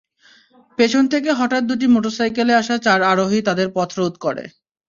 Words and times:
পেছন 0.77 1.03
থেকে 1.13 1.29
হঠাৎ 1.39 1.63
দুটি 1.69 1.85
মোটরসাইকেলে 1.93 2.53
আসা 2.61 2.75
চার 2.85 2.99
আরোহী 3.11 3.39
তাঁদের 3.47 3.67
পথরোধ 3.75 4.13
করে। 4.25 4.43